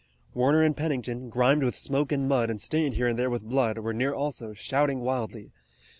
Warner 0.33 0.63
and 0.63 0.75
Pennington, 0.75 1.29
grimed 1.29 1.61
with 1.61 1.75
smoke 1.75 2.11
and 2.11 2.27
mud 2.27 2.49
and 2.49 2.59
stained 2.59 2.95
here 2.95 3.05
and 3.05 3.19
there 3.19 3.29
with 3.29 3.43
blood, 3.43 3.77
were 3.77 3.93
near 3.93 4.15
also, 4.15 4.51
shouting 4.55 5.01
wildly. 5.01 5.51